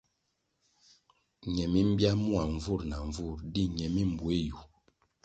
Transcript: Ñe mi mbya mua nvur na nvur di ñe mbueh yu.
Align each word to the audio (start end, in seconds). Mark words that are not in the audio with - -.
Ñe 1.53 1.63
mi 1.71 1.81
mbya 1.89 2.11
mua 2.23 2.41
nvur 2.55 2.81
na 2.89 2.97
nvur 3.09 3.35
di 3.53 3.63
ñe 3.77 3.85
mbueh 4.11 4.41
yu. 4.49 4.59